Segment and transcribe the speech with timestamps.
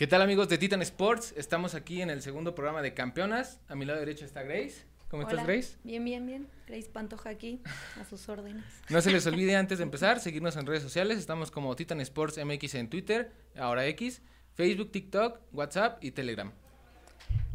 [0.00, 1.34] ¿Qué tal amigos de Titan Sports?
[1.36, 3.60] Estamos aquí en el segundo programa de Campeonas.
[3.68, 4.86] A mi lado derecho está Grace.
[5.10, 5.76] ¿Cómo estás, Grace?
[5.84, 6.48] Bien, bien, bien.
[6.66, 7.60] Grace Pantoja aquí,
[8.00, 8.64] a sus órdenes.
[8.88, 11.18] No se les olvide antes de empezar, seguirnos en redes sociales.
[11.18, 14.22] Estamos como Titan Sports MX en Twitter, ahora X,
[14.54, 16.50] Facebook, TikTok, WhatsApp y Telegram.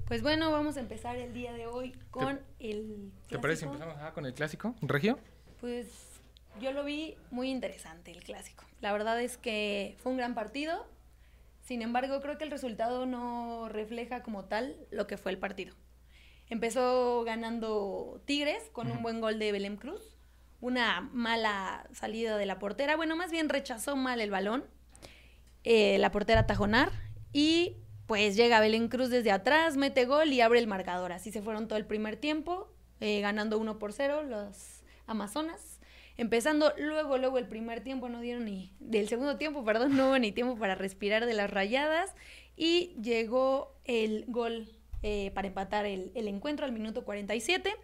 [0.07, 3.95] Pues bueno, vamos a empezar el día de hoy con el ¿Te parece si empezamos
[4.13, 5.17] con el clásico, Regio?
[5.59, 5.87] Pues
[6.61, 8.65] yo lo vi muy interesante, el clásico.
[8.81, 10.85] La verdad es que fue un gran partido
[11.65, 15.75] sin embargo, creo que el resultado no refleja como tal lo que fue el partido.
[16.47, 20.15] Empezó ganando Tigres con un buen gol de Belém Cruz,
[20.61, 24.63] una mala salida de la portera, bueno, más bien rechazó mal el balón,
[25.63, 26.91] eh, la portera Tajonar,
[27.33, 31.13] y pues llega Belén Cruz desde atrás, mete gol y abre el marcador.
[31.13, 35.74] Así se fueron todo el primer tiempo, eh, ganando 1 por 0 los Amazonas
[36.17, 40.19] empezando luego, luego el primer tiempo, no dieron ni, del segundo tiempo, perdón, no hubo
[40.19, 42.15] ni tiempo para respirar de las rayadas
[42.55, 44.69] y llegó el gol
[45.03, 47.75] eh, para empatar el, encuentro al minuto 47.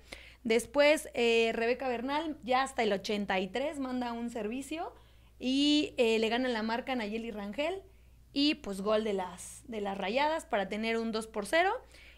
[0.44, 4.92] Después eh, Rebeca Bernal ya hasta el 83 manda un servicio
[5.40, 7.84] y eh, le gana la marca Nayeli Rangel
[8.34, 11.70] y pues gol de las, de las rayadas para tener un 2 por 0.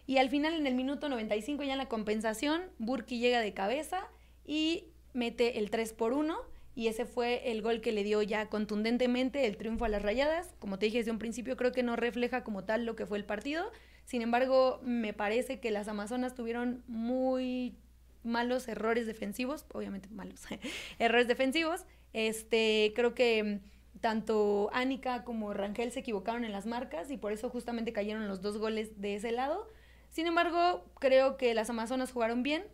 [0.06, 4.08] Y al final en el minuto 95 ya en la compensación, Burki llega de cabeza
[4.46, 4.84] y
[5.14, 6.36] mete el 3 por 1
[6.76, 10.54] y ese fue el gol que le dio ya contundentemente el triunfo a las Rayadas.
[10.58, 13.16] Como te dije desde un principio, creo que no refleja como tal lo que fue
[13.16, 13.70] el partido.
[14.04, 17.76] Sin embargo, me parece que las Amazonas tuvieron muy
[18.24, 20.42] malos errores defensivos, obviamente malos
[20.98, 21.84] errores defensivos.
[22.12, 23.60] Este, creo que
[24.00, 28.42] tanto Ánica como Rangel se equivocaron en las marcas y por eso justamente cayeron los
[28.42, 29.68] dos goles de ese lado.
[30.10, 32.64] Sin embargo, creo que las Amazonas jugaron bien,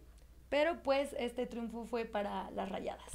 [0.50, 3.10] pero pues este triunfo fue para las rayadas.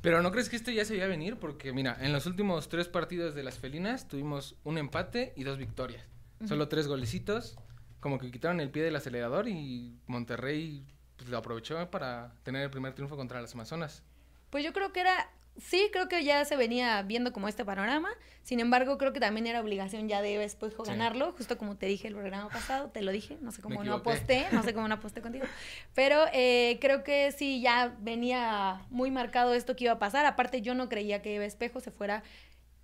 [0.00, 1.36] Pero ¿no crees que esto ya se iba a venir?
[1.36, 5.58] Porque mira, en los últimos tres partidos de las felinas tuvimos un empate y dos
[5.58, 6.06] victorias.
[6.46, 7.58] Solo tres golecitos,
[7.98, 12.70] como que quitaron el pie del acelerador y Monterrey pues, lo aprovechó para tener el
[12.70, 14.04] primer triunfo contra las Amazonas.
[14.50, 18.08] Pues yo creo que era sí, creo que ya se venía viendo como este panorama.
[18.42, 22.06] Sin embargo, creo que también era obligación ya de después ganarlo, justo como te dije
[22.06, 24.94] el programa pasado, te lo dije, no sé cómo no aposté, no sé cómo no
[24.94, 25.46] aposté contigo.
[25.94, 30.26] Pero eh, creo que sí, ya venía muy marcado esto que iba a pasar.
[30.26, 32.22] Aparte, yo no creía que Eva Espejo se fuera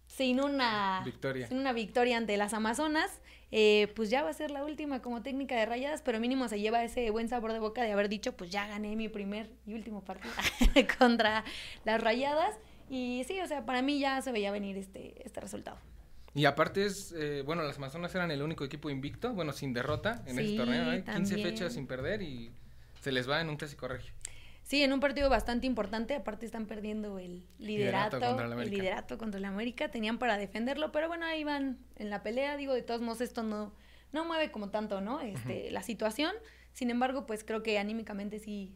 [0.06, 3.20] sin una victoria, sin una victoria ante las Amazonas.
[3.54, 6.58] Eh, pues ya va a ser la última como técnica de rayadas, pero mínimo se
[6.58, 9.74] lleva ese buen sabor de boca de haber dicho, pues ya gané mi primer y
[9.74, 10.32] último partido
[10.98, 11.44] contra
[11.84, 12.58] las rayadas.
[12.88, 15.78] Y sí, o sea, para mí ya se veía venir este, este resultado.
[16.34, 20.22] Y aparte es, eh, bueno, las Amazonas eran el único equipo invicto, bueno, sin derrota
[20.26, 22.50] en este torneo, hay 15 fechas sin perder y
[23.02, 24.14] se les va en un clásico regio.
[24.72, 29.48] Sí, en un partido bastante importante, aparte están perdiendo el liderato, el liderato contra la
[29.48, 33.20] América, tenían para defenderlo, pero bueno, ahí van en la pelea, digo, de todos modos
[33.20, 33.74] esto no,
[34.12, 35.20] no mueve como tanto, ¿no?
[35.20, 36.32] Este, la situación,
[36.72, 38.74] sin embargo, pues creo que anímicamente sí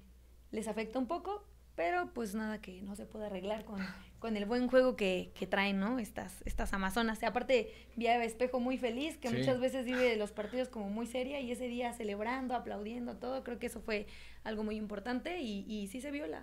[0.50, 3.78] les afecta un poco, pero pues nada que no se pueda arreglar con,
[4.19, 5.98] con el buen juego que, que, traen, ¿no?
[5.98, 7.22] Estas, estas Amazonas.
[7.22, 11.06] Y aparte, vi a Espejo muy feliz, que muchas veces vive los partidos como muy
[11.06, 13.44] seria y ese día celebrando, aplaudiendo, todo.
[13.44, 14.06] Creo que eso fue
[14.42, 16.42] algo muy importante y, y sí se vio la,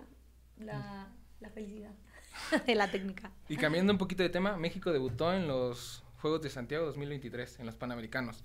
[0.56, 1.08] la,
[1.40, 1.92] la felicidad
[2.66, 3.32] de la técnica.
[3.48, 7.66] Y cambiando un poquito de tema, México debutó en los Juegos de Santiago 2023, en
[7.66, 8.44] los Panamericanos.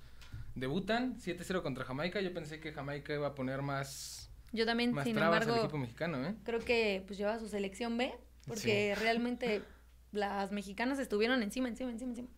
[0.56, 2.20] Debutan 7-0 contra Jamaica.
[2.20, 6.36] Yo pensé que Jamaica iba a poner más yo también, sin embargo, equipo mexicano, ¿eh?
[6.44, 8.14] creo que pues lleva su selección B,
[8.48, 9.62] porque realmente
[10.12, 12.30] las mexicanas estuvieron encima, encima, encima, encima.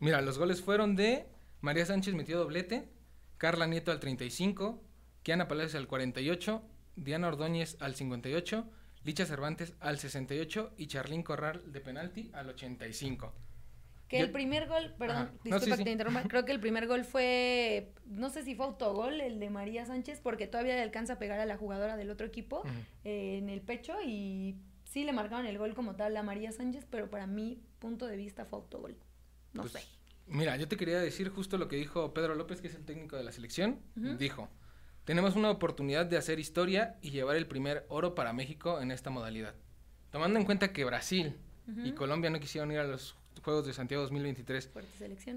[0.00, 1.26] Mira, los goles fueron de
[1.60, 2.88] María Sánchez metió doblete,
[3.38, 4.82] Carla Nieto al 35,
[5.22, 6.62] Kiana Palacios al 48,
[6.96, 8.70] Diana Ordóñez al 58,
[9.04, 13.34] Licha Cervantes al 68 y Charlín Corral de penalti al 85.
[14.18, 17.92] Que el primer gol, perdón, disculpa que te interrumpa, creo que el primer gol fue,
[18.06, 21.40] no sé si fue autogol, el de María Sánchez, porque todavía le alcanza a pegar
[21.40, 22.62] a la jugadora del otro equipo
[23.04, 26.86] eh, en el pecho y sí le marcaron el gol como tal a María Sánchez,
[26.88, 28.96] pero para mi punto de vista fue autogol.
[29.52, 29.80] No pues, sé.
[30.26, 33.16] Mira, yo te quería decir justo lo que dijo Pedro López, que es el técnico
[33.16, 33.80] de la selección.
[33.94, 34.48] Dijo,
[35.04, 39.10] tenemos una oportunidad de hacer historia y llevar el primer oro para México en esta
[39.10, 39.54] modalidad.
[40.10, 41.36] Tomando en cuenta que Brasil
[41.84, 44.70] y Colombia no quisieron ir a los Juegos de Santiago 2023.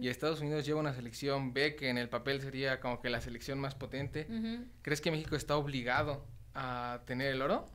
[0.01, 3.21] Y Estados Unidos lleva una selección B que en el papel sería como que la
[3.21, 4.27] selección más potente.
[4.81, 7.65] ¿Crees que México está obligado a tener el oro?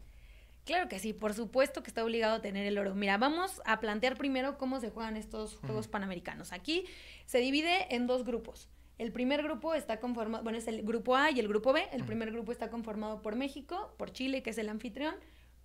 [0.64, 2.94] Claro que sí, por supuesto que está obligado a tener el oro.
[2.94, 6.52] Mira, vamos a plantear primero cómo se juegan estos Juegos Panamericanos.
[6.52, 6.84] Aquí
[7.26, 8.68] se divide en dos grupos.
[8.98, 11.88] El primer grupo está conformado, bueno, es el grupo A y el grupo B.
[11.92, 15.16] El primer grupo está conformado por México, por Chile, que es el anfitrión,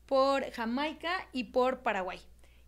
[0.07, 2.19] por Jamaica y por Paraguay.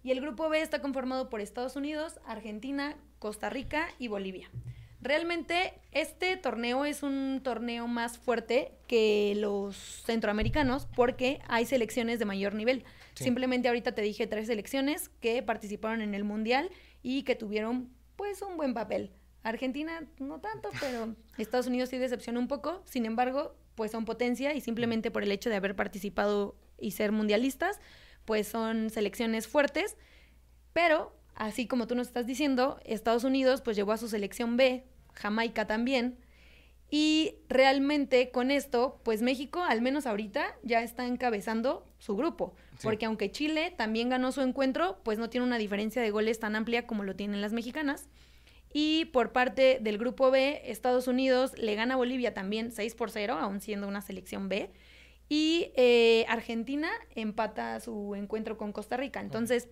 [0.03, 4.49] Y el grupo B está conformado por Estados Unidos, Argentina, Costa Rica y Bolivia.
[5.01, 9.75] Realmente este torneo es un torneo más fuerte que los
[10.05, 12.83] centroamericanos porque hay selecciones de mayor nivel.
[13.13, 16.69] Simplemente ahorita te dije tres selecciones que participaron en el Mundial
[17.01, 19.11] y que tuvieron pues un buen papel.
[19.43, 22.81] Argentina no tanto, pero Estados Unidos sí decepcionó un poco.
[22.85, 27.13] Sin embargo, pues son potencia y simplemente por el hecho de haber participado y ser
[27.13, 27.79] mundialistas,
[28.29, 29.97] pues son selecciones fuertes.
[30.71, 34.85] Pero así como tú nos estás diciendo, Estados Unidos pues llevó a su selección B,
[35.15, 36.19] Jamaica también,
[36.91, 42.53] y realmente con esto, pues México, al menos ahorita, ya está encabezando su grupo,
[42.83, 46.55] porque aunque Chile también ganó su encuentro, pues no tiene una diferencia de goles tan
[46.55, 48.09] amplia como lo tienen las mexicanas.
[48.71, 53.09] Y por parte del grupo B, Estados Unidos le gana a Bolivia también 6 por
[53.09, 54.69] 0, aún siendo una selección B.
[55.29, 59.21] Y eh, Argentina empata su encuentro con Costa Rica.
[59.21, 59.69] Entonces,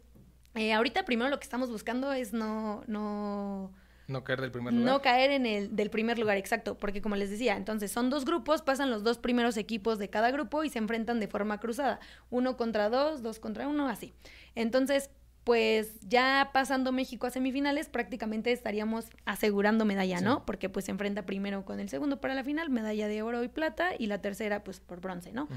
[0.54, 3.74] eh, ahorita primero lo que estamos buscando es no, no,
[4.08, 4.86] no caer del primer lugar.
[4.86, 8.24] No caer en el del primer lugar, exacto, porque como les decía, entonces son dos
[8.24, 12.00] grupos, pasan los dos primeros equipos de cada grupo y se enfrentan de forma cruzada,
[12.30, 14.14] uno contra dos, dos contra uno, así.
[14.56, 15.10] Entonces,
[15.48, 20.46] pues ya pasando México a semifinales, prácticamente estaríamos asegurando medalla, ¿no?
[20.46, 23.48] Porque pues se enfrenta primero con el segundo para la final, medalla de oro y
[23.48, 25.48] plata, y la tercera pues por bronce, ¿no?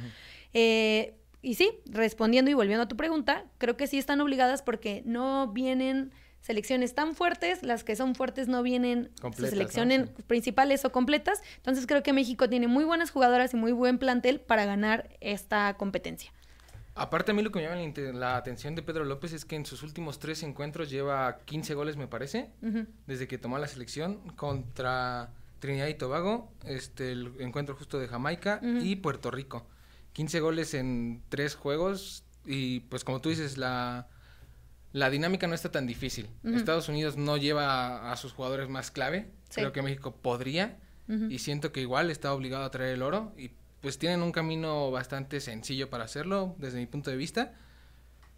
[0.55, 5.03] eh, y sí, respondiendo y volviendo a tu pregunta, creo que sí están obligadas porque
[5.07, 10.93] no vienen selecciones tan fuertes, las que son fuertes no vienen sus selecciones principales o
[10.93, 15.11] completas, entonces creo que México tiene muy buenas jugadoras y muy buen plantel para ganar
[15.19, 16.33] esta competencia.
[17.01, 19.65] Aparte a mí lo que me llama la atención de Pedro López es que en
[19.65, 22.51] sus últimos tres encuentros lleva 15 goles me parece,
[23.07, 28.61] desde que tomó la selección contra Trinidad y Tobago, este el encuentro justo de Jamaica
[28.83, 29.67] y Puerto Rico.
[30.13, 34.09] 15 goles en tres juegos y pues como tú dices, la,
[34.93, 36.29] la dinámica no está tan difícil.
[36.45, 40.79] Estados Unidos no lleva a, sus jugadores más clave, creo que México podría
[41.31, 44.91] y siento que igual está obligado a traer el oro y pues tienen un camino
[44.91, 47.55] bastante sencillo para hacerlo desde mi punto de vista.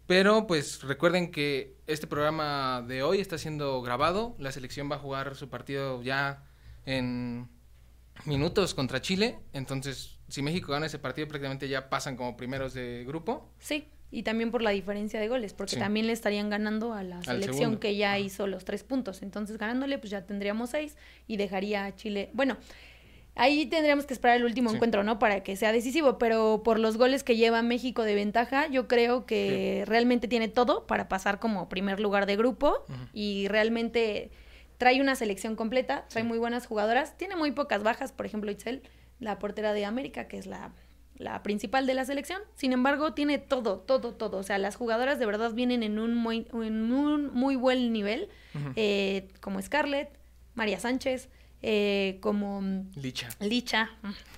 [0.07, 4.99] Pero pues recuerden que este programa de hoy está siendo grabado, la selección va a
[4.99, 6.43] jugar su partido ya
[6.85, 7.47] en
[8.25, 13.05] minutos contra Chile, entonces si México gana ese partido prácticamente ya pasan como primeros de
[13.05, 13.49] grupo.
[13.59, 17.23] Sí, y también por la diferencia de goles, porque también le estarían ganando a la
[17.23, 20.97] selección que ya hizo los tres puntos, entonces ganándole pues ya tendríamos seis
[21.27, 22.57] y dejaría a Chile, bueno,
[23.35, 25.19] ahí tendríamos que esperar el último encuentro, ¿no?
[25.19, 29.25] Para que sea decisivo, pero por los goles que lleva México de ventaja, yo creo
[29.25, 34.31] que realmente tiene todo para pasar como primer lugar de grupo y realmente
[34.77, 38.83] trae una selección completa, trae muy buenas jugadoras, tiene muy pocas bajas, por ejemplo, Itzel,
[39.19, 40.73] la portera de América, que es la,
[41.17, 42.41] la principal de la selección.
[42.55, 44.37] Sin embargo, tiene todo, todo, todo.
[44.37, 48.29] O sea, las jugadoras de verdad vienen en un muy, en un muy buen nivel,
[48.75, 50.09] eh, como Scarlett,
[50.53, 51.29] María Sánchez,
[51.63, 52.61] eh, como
[52.95, 53.29] Licha.
[53.39, 53.89] Licha.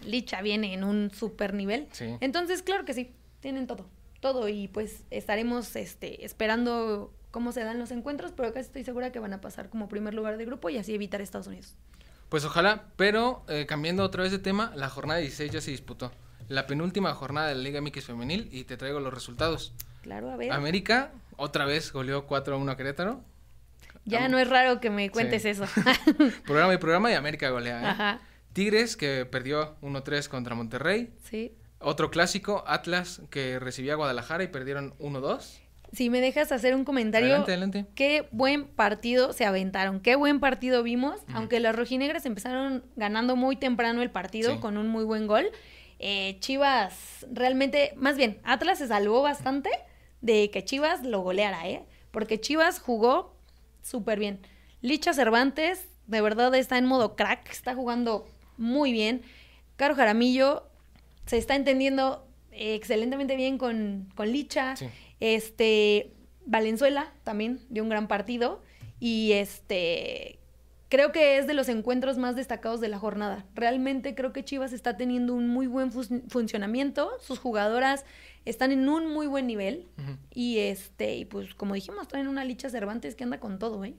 [0.06, 1.88] Licha viene en un super nivel.
[2.22, 3.12] Entonces, claro que sí,
[3.42, 3.90] tienen todo,
[4.22, 4.48] todo.
[4.48, 9.20] Y pues estaremos este, esperando cómo se dan los encuentros, pero casi estoy segura que
[9.20, 11.76] van a pasar como primer lugar de grupo y así evitar Estados Unidos.
[12.30, 16.12] Pues ojalá, pero eh, cambiando otra vez de tema, la jornada 16 ya se disputó.
[16.48, 19.74] La penúltima jornada de la Liga MX Femenil y te traigo los resultados.
[20.04, 20.52] Claro, a ver.
[20.52, 23.24] América otra vez goleó 4 a 1 a Querétaro.
[24.06, 25.66] Ya no es raro que me cuentes eso.
[26.46, 27.82] programa y programa y América golea.
[27.82, 27.86] ¿eh?
[27.86, 28.22] Ajá.
[28.54, 31.14] Tigres que perdió 1-3 contra Monterrey.
[31.24, 31.54] Sí.
[31.80, 35.66] Otro clásico, Atlas que recibía a Guadalajara y perdieron 1-2
[35.96, 37.28] si me dejas hacer un comentario.
[37.28, 37.86] Adelante, adelante.
[37.96, 43.56] Qué buen partido se aventaron, qué buen partido vimos, aunque las rojinegras empezaron ganando muy
[43.56, 45.50] temprano el partido con un muy buen gol.
[46.00, 49.70] Eh, Chivas realmente, más bien, Atlas se salvó bastante
[50.22, 51.86] de que Chivas lo goleara, ¿eh?
[52.12, 53.35] Porque Chivas jugó
[53.86, 54.40] súper bien.
[54.82, 58.28] Licha Cervantes, de verdad está en modo crack, está jugando
[58.58, 59.22] muy bien.
[59.76, 60.68] Caro Jaramillo
[61.26, 64.76] se está entendiendo excelentemente bien con, con Licha.
[64.76, 64.88] Sí.
[65.20, 66.14] Este,
[66.46, 68.62] Valenzuela también dio un gran partido
[69.00, 70.40] y este
[70.96, 73.46] creo que es de los encuentros más destacados de la jornada.
[73.54, 78.06] Realmente creo que Chivas está teniendo un muy buen funcionamiento, sus jugadoras
[78.46, 79.90] están en un muy buen nivel
[80.34, 83.94] y este y pues como dijimos, traen una Licha Cervantes que anda con todo, ¿eh?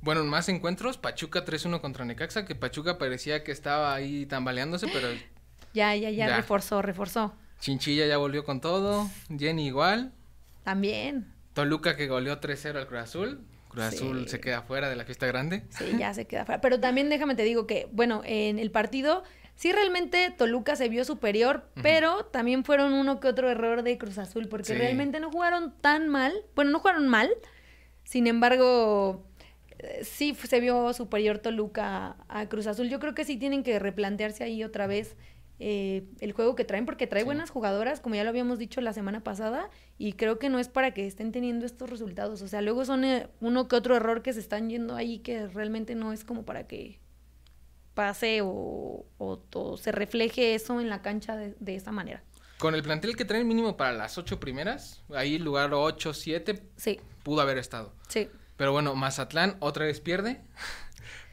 [0.00, 5.06] Bueno, más encuentros, Pachuca 3-1 contra Necaxa, que Pachuca parecía que estaba ahí tambaleándose, pero
[5.72, 6.36] ya, ya, ya, ya.
[6.36, 7.32] reforzó, reforzó.
[7.60, 9.08] Chinchilla ya volvió con todo.
[9.38, 10.12] Jenny igual.
[10.64, 11.32] También.
[11.52, 13.46] Toluca que goleó 3-0 al Cruz Azul.
[13.70, 15.62] Cruz Azul se queda fuera de la fiesta grande.
[15.70, 16.60] Sí, ya se queda fuera.
[16.60, 19.22] Pero también déjame te digo que, bueno, en el partido
[19.54, 24.18] sí realmente Toluca se vio superior, pero también fueron uno que otro error de Cruz
[24.18, 26.32] Azul, porque realmente no jugaron tan mal.
[26.54, 27.30] Bueno, no jugaron mal.
[28.04, 29.24] Sin embargo,
[29.78, 32.88] eh, sí se vio superior Toluca a Cruz Azul.
[32.88, 35.16] Yo creo que sí tienen que replantearse ahí otra vez
[35.62, 38.94] eh, el juego que traen, porque trae buenas jugadoras, como ya lo habíamos dicho la
[38.94, 42.40] semana pasada, y creo que no es para que estén teniendo estos resultados.
[42.40, 45.46] O sea, luego son eh, uno que otro error que se están yendo ahí que
[45.48, 46.98] realmente no es como para que
[47.92, 49.04] pase o,
[49.78, 52.22] se refleje eso en la cancha de, de, esa manera.
[52.56, 57.00] Con el plantel que traen mínimo para las ocho primeras, ahí lugar 8, 7, sí.
[57.22, 57.92] pudo haber estado.
[58.08, 58.30] Sí.
[58.56, 60.40] Pero bueno, Mazatlán otra vez pierde.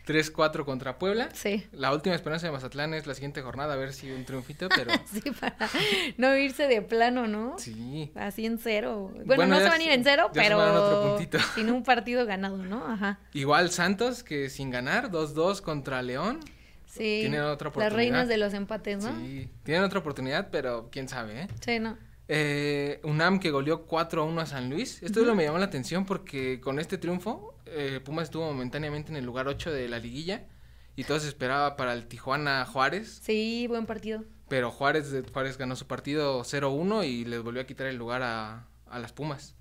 [0.07, 1.29] 3-4 contra Puebla.
[1.33, 1.67] Sí.
[1.73, 4.91] La última esperanza de Mazatlán es la siguiente jornada, a ver si un triunfito, pero...
[5.11, 5.69] sí, para
[6.17, 7.59] no irse de plano, ¿no?
[7.59, 8.11] Sí.
[8.15, 9.13] Así en cero.
[9.25, 11.19] Bueno, no se van a ir en cero, pero otro
[11.55, 12.87] sin un partido ganado, ¿no?
[12.87, 13.19] Ajá.
[13.33, 16.39] Igual Santos, que sin ganar, 2-2 contra León.
[16.85, 17.19] Sí.
[17.21, 17.91] Tienen otra oportunidad.
[17.91, 19.15] Las reinas de los empates, ¿no?
[19.19, 19.49] Sí.
[19.63, 21.47] Tienen otra oportunidad, pero quién sabe, ¿eh?
[21.59, 21.97] Sí, no.
[22.29, 25.01] Eh, UNAM que goleó 4 a 1 a San Luis.
[25.03, 29.17] Esto lo me llamó la atención porque con este triunfo eh, Pumas estuvo momentáneamente en
[29.17, 30.45] el lugar 8 de la liguilla
[30.95, 33.19] y todo se esperaba para el Tijuana Juárez.
[33.21, 34.23] Sí, buen partido.
[34.47, 38.67] Pero Juárez, Juárez ganó su partido 0-1 y les volvió a quitar el lugar a,
[38.89, 39.55] a las Pumas.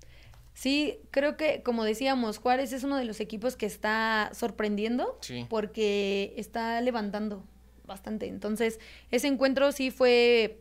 [0.57, 6.33] Sí, creo que como decíamos, Juárez es uno de los equipos que está sorprendiendo porque
[6.35, 7.43] está levantando
[7.85, 8.27] bastante.
[8.27, 8.79] Entonces,
[9.11, 10.59] ese encuentro sí fue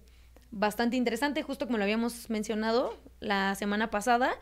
[0.50, 4.34] bastante interesante, justo como lo habíamos mencionado la semana pasada.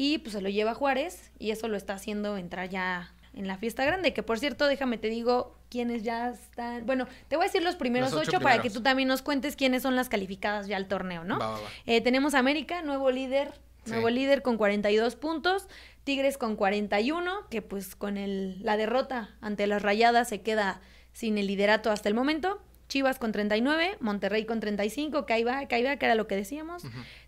[0.00, 3.58] Y pues se lo lleva Juárez y eso lo está haciendo entrar ya en la
[3.58, 4.12] fiesta grande.
[4.12, 6.86] Que por cierto, déjame te digo quiénes ya están.
[6.86, 9.82] Bueno, te voy a decir los primeros ocho, para que tú también nos cuentes quiénes
[9.82, 11.40] son las calificadas ya al torneo, ¿no?
[11.84, 13.52] Eh, tenemos América, nuevo líder,
[13.86, 15.66] nuevo líder con 42 puntos.
[16.04, 20.80] Tigres con 41, que pues con el, la derrota ante las rayadas se queda
[21.12, 22.62] sin el liderato hasta el momento.
[22.88, 26.84] Chivas con 39, Monterrey con 35, que ahí va, que era lo que decíamos.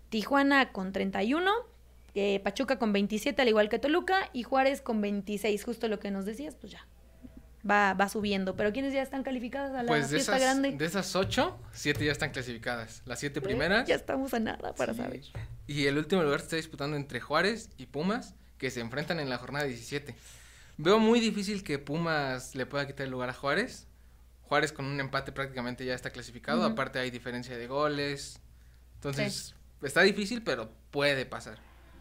[0.08, 1.50] Tijuana con 31,
[2.14, 6.10] eh, Pachuca con 27, al igual que Toluca, y Juárez con 26, justo lo que
[6.10, 6.86] nos decías, pues ya.
[7.68, 8.56] Va, va subiendo.
[8.56, 10.76] Pero ¿quiénes ya están calificadas a la pues de fiesta esas, grande?
[10.76, 13.02] De esas ocho, siete ya están clasificadas.
[13.04, 13.86] Las siete primeras.
[13.86, 15.20] Ya estamos a nada para saber.
[15.66, 19.28] Y el último lugar se está disputando entre Juárez y Pumas, que se enfrentan en
[19.28, 20.14] la jornada 17.
[20.78, 23.86] Veo muy difícil que Pumas le pueda quitar el lugar a Juárez.
[24.42, 26.64] Juárez con un empate prácticamente ya está clasificado.
[26.64, 28.40] Aparte hay diferencia de goles.
[28.94, 31.58] Entonces, está difícil, pero puede pasar.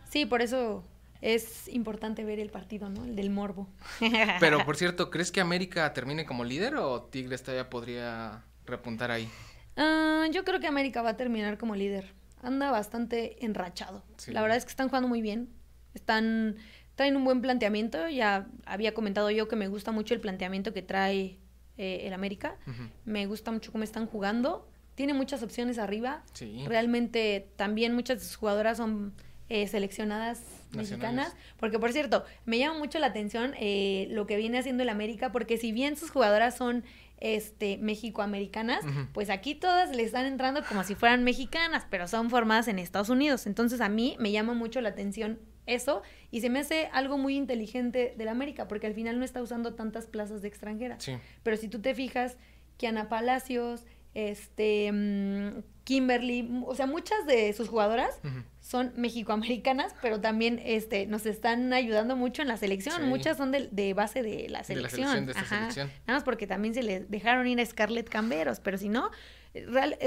[0.09, 0.83] Sí, por eso
[1.21, 3.05] es importante ver el partido, ¿no?
[3.05, 3.67] El del morbo.
[4.39, 9.29] Pero, por cierto, ¿crees que América termine como líder o Tigres todavía podría repuntar ahí?
[9.75, 12.13] Ah, yo creo que América va a terminar como líder.
[12.41, 14.03] Anda bastante enrachado.
[14.27, 15.49] La verdad es que están jugando muy bien.
[15.93, 16.57] Están
[16.95, 18.09] traen un buen planteamiento.
[18.09, 21.37] Ya había comentado yo que me gusta mucho el planteamiento que trae
[21.77, 22.57] eh, el América.
[23.05, 24.69] Me gusta mucho cómo están jugando.
[24.95, 26.23] Tiene muchas opciones arriba.
[26.65, 29.13] Realmente también muchas de sus jugadoras son
[29.49, 30.41] eh, seleccionadas
[30.75, 31.35] mexicanas.
[31.57, 35.31] Porque, por cierto, me llama mucho la atención eh, lo que viene haciendo el América,
[35.31, 36.83] porque si bien sus jugadoras son
[37.19, 42.67] este mexicoamericanas, pues aquí todas le están entrando como si fueran mexicanas, pero son formadas
[42.69, 43.45] en Estados Unidos.
[43.45, 46.01] Entonces a mí me llama mucho la atención eso
[46.31, 49.73] y se me hace algo muy inteligente del América, porque al final no está usando
[49.75, 50.97] tantas plazas de extranjera.
[51.43, 52.37] Pero si tú te fijas,
[52.77, 58.19] Kiana Palacios, este mm, Kimberly, o sea, muchas de sus jugadoras
[58.61, 63.09] son mexicoamericanas, pero también este nos están ayudando mucho en la selección.
[63.09, 65.25] Muchas son de, base de la selección.
[65.25, 65.89] De selección.
[66.05, 69.09] Nada más porque también se les dejaron ir a Scarlett Camberos, pero si no,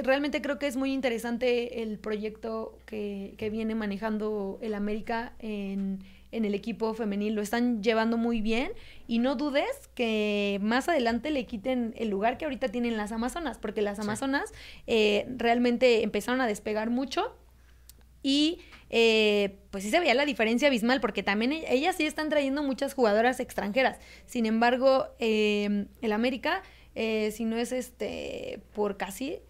[0.05, 6.05] realmente creo que es muy interesante el proyecto que, que viene manejando el América en
[6.33, 8.73] en el equipo femenil, lo están llevando muy bien
[9.07, 13.59] y no dudes que más adelante le quiten el lugar que ahorita tienen las Amazonas,
[13.59, 14.53] porque las Amazonas
[14.87, 17.37] eh, realmente empezaron a despegar mucho
[18.23, 22.31] y eh, pues sí se veía la diferencia abismal, porque también e-, ellas sí están
[22.31, 23.99] trayendo muchas jugadoras extranjeras.
[24.27, 26.62] Sin embargo, eh, el América,
[26.95, 29.41] si no es este por casi,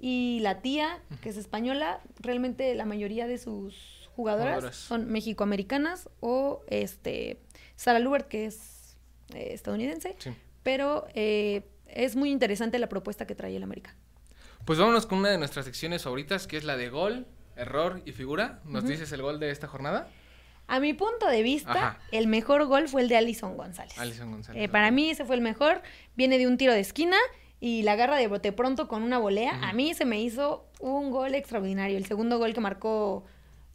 [0.00, 6.64] y la tía, que es española, realmente la mayoría de sus jugadoras, son mexicoamericanas o
[6.68, 7.38] este
[7.76, 8.96] Sara Lubert, que es
[9.34, 10.16] eh, estadounidense.
[10.62, 13.94] Pero eh, es muy interesante la propuesta que trae el América.
[14.64, 18.12] Pues vámonos con una de nuestras secciones favoritas, que es la de gol, error y
[18.12, 18.60] figura.
[18.64, 20.08] ¿Nos dices el gol de esta jornada?
[20.66, 23.96] A mi punto de vista, el mejor gol fue el de Alison González.
[23.98, 24.64] Alison González.
[24.64, 25.82] Eh, para mí ese fue el mejor.
[26.16, 27.18] Viene de un tiro de esquina
[27.60, 29.68] y la garra de bote pronto con una volea.
[29.68, 31.96] A mí se me hizo un gol extraordinario.
[31.96, 33.24] El segundo gol que marcó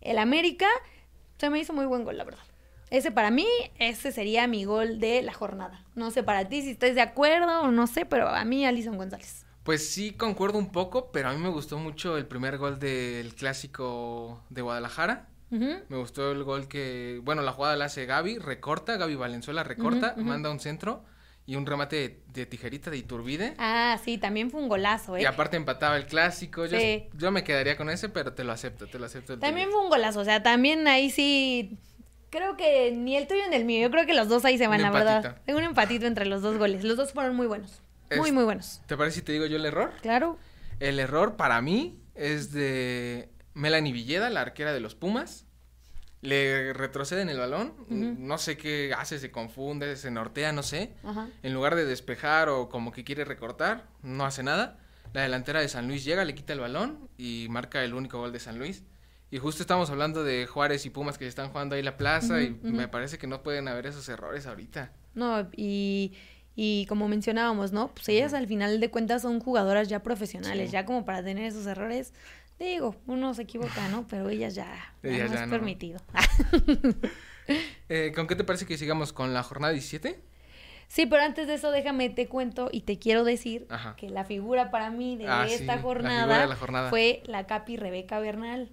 [0.01, 0.67] el América
[1.37, 2.43] se me hizo muy buen gol, la verdad.
[2.89, 3.47] Ese para mí,
[3.79, 5.85] ese sería mi gol de la jornada.
[5.95, 8.97] No sé para ti si estás de acuerdo o no sé, pero a mí Alison
[8.97, 9.45] González.
[9.63, 13.33] Pues sí, concuerdo un poco, pero a mí me gustó mucho el primer gol del
[13.35, 15.29] clásico de Guadalajara.
[15.49, 20.15] Me gustó el gol que, bueno, la jugada la hace Gaby, recorta, Gaby Valenzuela recorta,
[20.17, 21.03] manda un centro
[21.51, 23.55] y un remate de, tijerita de Iturbide.
[23.57, 25.23] Ah, sí, también fue un golazo, ¿eh?
[25.23, 26.65] Y aparte empataba el clásico.
[26.65, 26.77] Yo,
[27.13, 29.37] yo me quedaría con ese, pero te lo acepto, te lo acepto.
[29.37, 31.77] también fue un golazo, o sea, también ahí sí.
[32.29, 33.81] Creo que ni el tuyo ni el mío.
[33.81, 35.41] Yo creo que los dos ahí se van, la verdad.
[35.45, 36.85] Tengo un empatito entre los dos goles.
[36.85, 37.81] Los dos fueron muy buenos.
[38.15, 38.81] muy, muy buenos.
[38.85, 39.91] ¿Te parece si te digo yo el error?
[40.01, 40.39] Claro.
[40.79, 45.47] El error para mí es de Melanie Villeda, la arquera de los Pumas.
[46.21, 50.91] Le retroceden el balón, no sé qué hace, se confunde, se nortea, no sé.
[51.41, 54.77] En lugar de despejar o como que quiere recortar, no hace nada.
[55.13, 58.31] La delantera de San Luis llega, le quita el balón y marca el único gol
[58.31, 58.83] de San Luis.
[59.31, 62.51] Y justo estamos hablando de Juárez y Pumas que están jugando ahí la plaza y
[62.61, 64.91] me parece que no pueden haber esos errores ahorita.
[65.15, 66.13] No, y,
[66.55, 67.87] y como mencionábamos, ¿no?
[67.93, 71.65] Pues ellas al final de cuentas son jugadoras ya profesionales, ya como para tener esos
[71.65, 72.13] errores
[72.61, 74.07] Digo, uno se equivoca, ¿no?
[74.07, 75.99] Pero ellas ya, ya, no es permitido.
[77.89, 80.21] eh, ¿Con qué te parece que sigamos con la jornada 17?
[80.87, 83.65] Sí, pero antes de eso déjame te cuento y te quiero decir
[83.97, 86.55] que la figura para mí de ah, esta jornada,
[86.91, 88.69] fue la Capi Rebeca Bernal.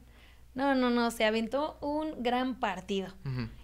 [0.55, 3.15] No, no, no, se aventó un gran partido.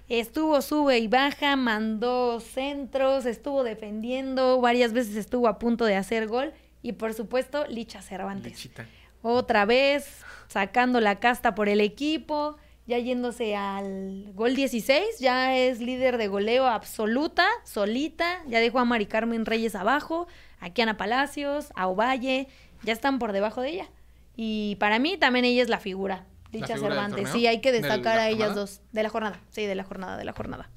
[0.09, 6.29] Estuvo sube y baja, mandó centros, estuvo defendiendo, varias veces estuvo a punto de hacer
[6.29, 8.53] gol y por supuesto Licha Cervantes.
[8.53, 8.87] Lichita
[9.25, 15.81] otra vez sacando la casta por el equipo, ya yéndose al gol 16, ya es
[15.81, 20.29] líder de goleo absoluta, solita, ya dejó a Mari Carmen Reyes abajo,
[20.61, 22.49] aquí Ana Palacios, a Ovalle,
[22.83, 23.91] ya están por debajo de ella.
[24.37, 27.31] Y para mí también ella es la figura, dicha Cervantes.
[27.31, 30.25] Sí, hay que destacar a ellas dos, de la jornada, sí, de la jornada, de
[30.25, 30.71] la jornada.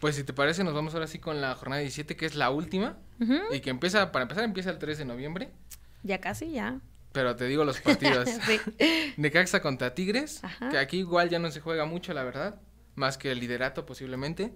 [0.00, 2.50] Pues si te parece, nos vamos ahora sí con la jornada 17, que es la
[2.50, 2.96] última,
[3.52, 5.50] y que empieza, para empezar, empieza el 3 de noviembre.
[6.04, 6.80] Ya casi, ya.
[7.12, 8.28] Pero te digo los partidos.
[9.16, 12.60] Necaxa contra Tigres, que aquí igual ya no se juega mucho, la verdad,
[12.94, 14.52] más que el liderato posiblemente.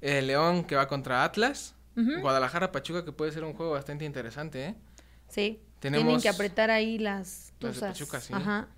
[0.00, 1.74] El León que va contra Atlas.
[2.20, 4.74] Guadalajara Pachuca que puede ser un juego bastante interesante, ¿eh?
[5.28, 5.60] Sí.
[5.80, 6.06] Tenemos...
[6.06, 8.32] Tienen que apretar ahí las Pachuca, sí.
[8.32, 8.68] Ajá.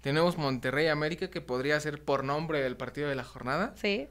[0.00, 3.74] Tenemos Monterrey América que podría ser por nombre el partido de la jornada.
[3.76, 4.08] Sí.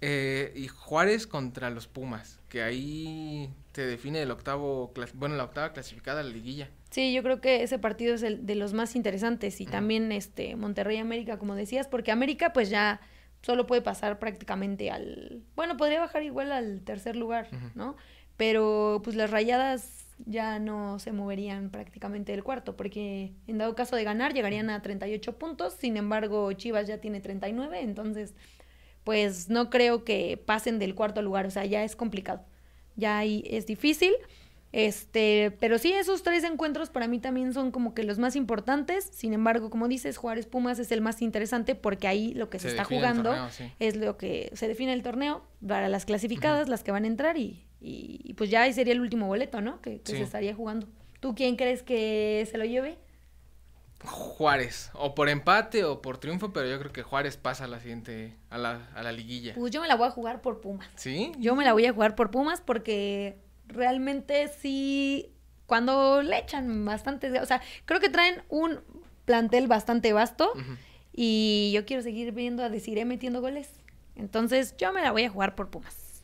[0.00, 5.72] Eh, y Juárez contra los Pumas, que ahí te define el octavo, bueno, la octava
[5.72, 6.68] clasificada a la liguilla.
[6.90, 10.56] Sí, yo creo que ese partido es el de los más interesantes y también este
[10.56, 13.00] Monterrey América, como decías, porque América pues ya
[13.42, 17.96] solo puede pasar prácticamente al, bueno, podría bajar igual al tercer lugar, ¿no?
[18.36, 23.96] Pero pues las rayadas ya no se moverían prácticamente del cuarto, porque en dado caso
[23.96, 28.34] de ganar llegarían a 38 puntos, sin embargo Chivas ya tiene 39, entonces
[29.04, 32.44] pues no creo que pasen del cuarto lugar, o sea, ya es complicado,
[32.96, 34.12] ya ahí es difícil.
[34.72, 39.04] Este, pero sí, esos tres encuentros para mí también son como que los más importantes.
[39.12, 42.68] Sin embargo, como dices, Juárez Pumas es el más interesante porque ahí lo que se,
[42.68, 43.34] está jugando
[43.80, 47.36] es lo que se define el torneo para las clasificadas, las que van a entrar
[47.36, 49.80] y, y, pues ya ahí sería el último boleto, ¿no?
[49.80, 50.86] Que, se estaría jugando.
[51.18, 52.96] ¿Tú quién crees que se lo lleve?
[54.10, 57.80] Juárez, o por empate o por triunfo, pero yo creo que Juárez pasa a la
[57.80, 59.54] siguiente, a la, a la liguilla.
[59.54, 60.88] Pues yo me la voy a jugar por Pumas.
[60.96, 61.32] ¿Sí?
[61.38, 65.32] Yo me la voy a jugar por Pumas porque realmente sí,
[65.66, 68.80] cuando le echan bastante, o sea, creo que traen un
[69.24, 70.52] plantel bastante vasto
[71.12, 73.70] y yo quiero seguir viendo a Desiree metiendo goles.
[74.16, 76.22] Entonces yo me la voy a jugar por Pumas.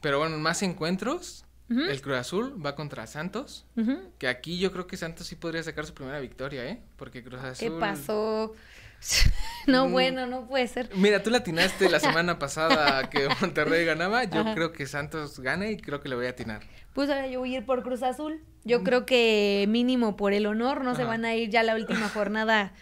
[0.00, 1.44] Pero bueno, más encuentros.
[1.70, 3.64] El Cruz Azul va contra Santos.
[4.18, 6.80] Que aquí yo creo que Santos sí podría sacar su primera victoria, ¿eh?
[6.96, 7.68] Porque Cruz Azul.
[7.68, 8.54] ¿Qué pasó?
[9.66, 9.92] no, mm.
[9.92, 10.90] bueno, no puede ser.
[10.94, 14.24] Mira, tú latinaste la semana pasada que Monterrey ganaba.
[14.24, 16.62] Yo creo que Santos gane y creo que le voy a atinar.
[16.92, 18.40] Pues ahora yo voy a ir por Cruz Azul.
[18.64, 18.84] Yo mm.
[18.84, 22.72] creo que mínimo por el honor no se van a ir ya la última jornada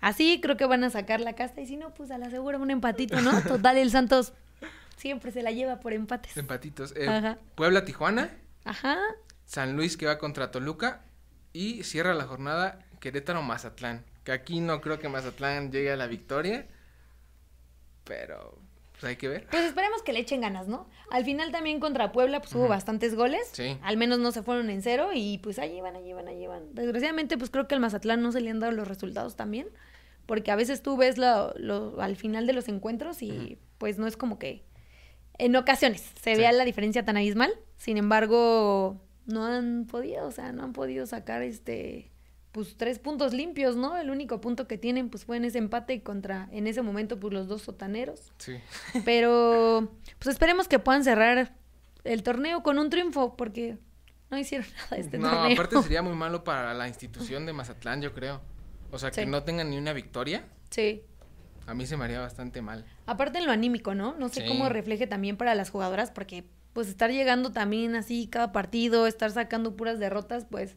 [0.00, 0.40] así.
[0.40, 2.70] Creo que van a sacar la casta y si no, pues a la segura un
[2.70, 3.42] empatito, ¿no?
[3.42, 4.32] Total, el Santos
[4.98, 6.36] siempre se la lleva por empates.
[6.36, 6.92] Empatitos.
[6.96, 8.36] Eh, Puebla, Tijuana.
[8.64, 8.98] Ajá.
[9.44, 11.04] San Luis que va contra Toluca.
[11.52, 14.04] Y cierra la jornada Querétaro, Mazatlán.
[14.24, 16.66] Que aquí no creo que Mazatlán llegue a la victoria.
[18.04, 18.58] Pero
[18.92, 19.46] pues hay que ver.
[19.50, 20.88] Pues esperemos que le echen ganas, ¿no?
[21.10, 23.48] Al final también contra Puebla pues hubo bastantes goles.
[23.52, 23.78] Sí.
[23.82, 26.74] Al menos no se fueron en cero y pues allí van, allí van, allí van.
[26.74, 29.68] Desgraciadamente pues creo que al Mazatlán no se le han dado los resultados también.
[30.26, 34.06] Porque a veces tú ves lo, lo al final de los encuentros y pues no
[34.06, 34.64] es como que
[35.38, 37.52] en ocasiones se vea la diferencia tan abismal.
[37.76, 42.10] Sin embargo, no han podido, o sea, no han podido sacar este
[42.50, 43.96] pues tres puntos limpios, ¿no?
[43.96, 47.32] El único punto que tienen pues fue en ese empate contra en ese momento pues
[47.32, 48.32] los dos sotaneros.
[48.38, 48.56] Sí.
[49.04, 51.54] Pero pues esperemos que puedan cerrar
[52.04, 53.78] el torneo con un triunfo porque
[54.30, 55.48] no hicieron nada este torneo.
[55.48, 58.40] No, aparte sería muy malo para la institución de Mazatlán, yo creo.
[58.90, 60.46] O sea, que no tengan ni una victoria.
[60.70, 61.02] Sí.
[61.66, 62.86] A mí se me haría bastante mal.
[63.08, 64.14] Aparte en lo anímico, ¿no?
[64.18, 66.44] No sé cómo refleje también para las jugadoras, porque
[66.74, 70.76] pues estar llegando también así cada partido, estar sacando puras derrotas, pues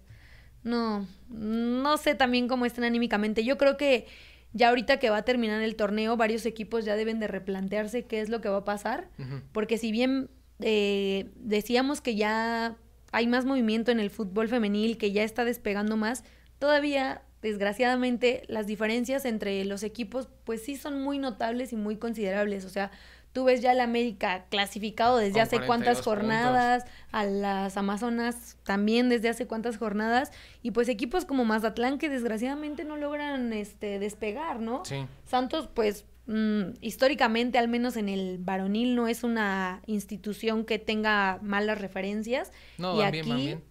[0.64, 3.44] no, no sé también cómo estén anímicamente.
[3.44, 4.08] Yo creo que
[4.54, 8.22] ya ahorita que va a terminar el torneo, varios equipos ya deben de replantearse qué
[8.22, 9.10] es lo que va a pasar,
[9.52, 10.30] porque si bien
[10.62, 12.78] eh, decíamos que ya
[13.12, 16.24] hay más movimiento en el fútbol femenil, que ya está despegando más,
[16.60, 22.66] todavía desgraciadamente las diferencias entre los equipos pues sí son muy notables y muy considerables,
[22.66, 22.92] o sea,
[23.34, 29.30] tú ves ya la América clasificado desde hace cuántas jornadas, a las Amazonas también desde
[29.30, 34.84] hace cuántas jornadas, y pues equipos como Mazatlán que desgraciadamente no logran este despegar, ¿no?
[34.86, 35.06] Sí.
[35.26, 41.40] Santos, pues mm, históricamente, al menos en el varonil, no es una institución que tenga
[41.42, 42.52] malas referencias.
[42.78, 43.64] No, y aquí, bien,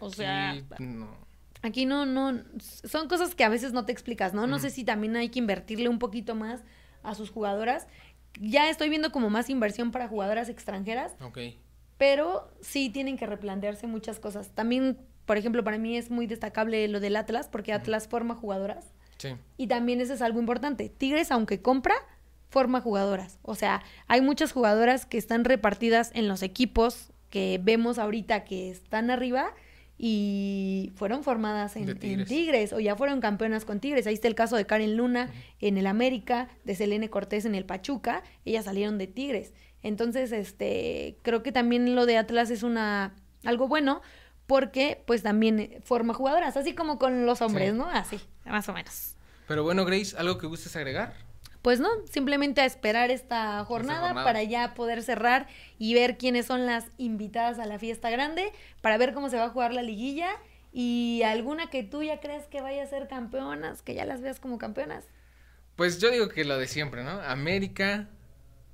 [0.00, 1.29] o sea, no.
[1.62, 4.46] Aquí no, no, son cosas que a veces no te explicas, ¿no?
[4.46, 6.62] No sé si también hay que invertirle un poquito más
[7.02, 7.86] a sus jugadoras
[8.38, 11.14] ya estoy viendo como más inversión para jugadoras extranjeras.
[11.22, 11.38] Ok.
[11.98, 14.50] Pero sí tienen que replantearse muchas cosas.
[14.50, 18.92] También, por ejemplo, para mí es muy destacable lo del Atlas, porque Atlas forma jugadoras.
[19.18, 19.36] Sí.
[19.56, 20.88] Y también eso es algo importante.
[20.88, 21.94] Tigres, aunque compra,
[22.48, 23.38] forma jugadoras.
[23.42, 28.70] O sea, hay muchas jugadoras que están repartidas en los equipos que vemos ahorita que
[28.70, 29.52] están arriba
[30.02, 32.72] y fueron formadas en tigres.
[32.72, 34.06] o ya fueron campeonas con Tigres.
[34.06, 37.66] Ahí está el caso de Karen Luna en el América, de Selene Cortés en el
[37.66, 39.52] Pachuca, ellas salieron de Tigres.
[39.82, 44.00] Entonces, este, creo que también lo de Atlas es una algo bueno
[44.46, 47.84] porque pues también forma jugadoras, así como con los hombres, ¿no?
[47.84, 49.16] Así, más o menos.
[49.48, 51.12] Pero bueno, Grace, ¿algo que gustes agregar?
[51.62, 55.46] Pues no, simplemente a esperar esta jornada, para ya poder cerrar
[55.78, 59.44] y ver quiénes son las invitadas a la fiesta grande, para ver cómo se va
[59.44, 60.30] a jugar la liguilla
[60.72, 64.40] y alguna que tú ya crees que vaya a ser campeonas, que ya las veas
[64.40, 65.04] como campeonas.
[65.76, 67.20] Pues yo digo que lo de siempre, ¿no?
[67.22, 68.08] América,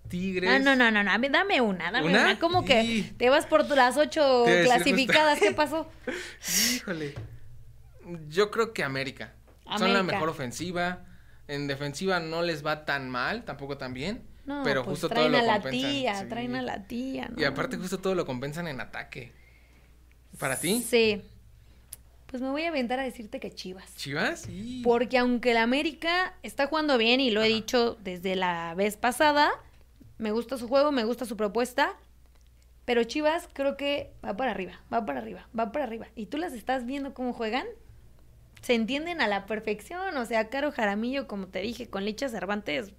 [0.09, 0.51] Tigres.
[0.51, 2.39] Ah, no, no, no, no, dame una, dame una.
[2.39, 5.41] ¿Cómo que te vas por las ocho clasificadas?
[5.41, 5.91] ¿Qué pasó?
[6.75, 7.15] Híjole.
[8.29, 9.33] Yo creo que América.
[9.65, 9.79] América.
[9.79, 11.06] Son la mejor ofensiva
[11.49, 14.23] en defensiva no les va tan mal, tampoco tan bien.
[14.45, 17.31] No, pero pues justo todo lo a la tía, traen a la tía.
[17.37, 19.33] Y aparte justo todo lo compensan en ataque.
[20.39, 20.83] ¿Para ti?
[20.83, 21.23] Sí.
[22.27, 23.95] Pues me voy a aventar a decirte que Chivas.
[23.97, 24.41] ¿Chivas?
[24.41, 24.83] Sí.
[24.85, 29.51] Porque aunque el América está jugando bien y lo he dicho desde la vez pasada,
[30.19, 31.97] me gusta su juego, me gusta su propuesta,
[32.85, 36.07] pero Chivas creo que va para arriba, va para arriba, va para arriba.
[36.15, 37.67] ¿Y tú las estás viendo cómo juegan?
[38.67, 40.17] Se entienden a la perfección.
[40.17, 42.91] O sea, Caro Jaramillo, como te dije, con Licha Cervantes,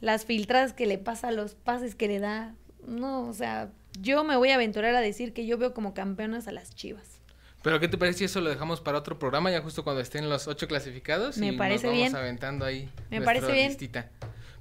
[0.00, 2.52] las filtradas que le pasa, los pases que le da.
[2.84, 6.48] No, o sea, yo me voy a aventurar a decir que yo veo como campeonas
[6.48, 7.20] a las chivas.
[7.62, 10.28] Pero ¿qué te parece si eso lo dejamos para otro programa ya justo cuando estén
[10.28, 11.38] los ocho clasificados?
[11.38, 12.90] Me parece nos vamos aventando ahí.
[13.08, 13.76] Me parece bien.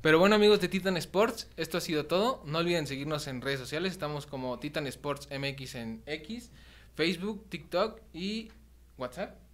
[0.02, 2.44] Pero bueno amigos de Titan Sports, esto ha sido todo.
[2.46, 3.92] No olviden seguirnos en redes sociales.
[3.92, 6.52] Estamos como Titan Sports MX en X,
[6.94, 8.52] Facebook, TikTok y
[9.00, 9.45] WhatsApp.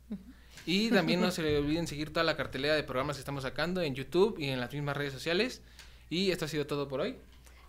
[0.66, 3.96] Y también no se olviden seguir toda la cartelera de programas que estamos sacando en
[3.96, 5.62] YouTube y en las mismas redes sociales.
[6.10, 7.18] Y esto ha sido todo por hoy.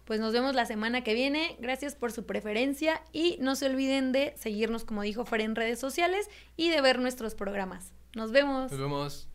[0.05, 1.57] Pues nos vemos la semana que viene.
[1.61, 5.79] Gracias por su preferencia y no se olviden de seguirnos, como dijo Fer, en redes
[5.79, 7.93] sociales y de ver nuestros programas.
[8.15, 8.71] Nos vemos.
[8.71, 9.29] Nos vemos.